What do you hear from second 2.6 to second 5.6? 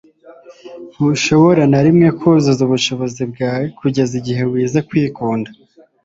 ubushobozi bwawe kugeza igihe wize kwikunda